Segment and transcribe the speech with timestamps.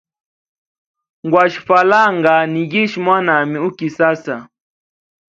[1.25, 4.35] Ngwashe falanga, nigishe mwanami u kisasa.